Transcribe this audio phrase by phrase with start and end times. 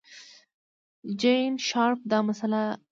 [1.19, 2.77] جین شارپ دا مسئله علمي کړه.